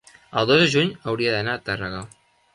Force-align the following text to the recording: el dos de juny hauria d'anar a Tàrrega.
el 0.39 0.47
dos 0.51 0.61
de 0.61 0.71
juny 0.75 0.89
hauria 1.11 1.35
d'anar 1.37 1.55
a 1.61 1.65
Tàrrega. 1.69 2.03